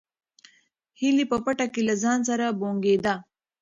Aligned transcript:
هیلې 0.99 1.25
په 1.31 1.37
پټه 1.45 1.65
کې 1.73 1.81
له 1.87 1.93
ځان 2.03 2.19
سره 2.29 2.45
بونګېده. 2.59 3.13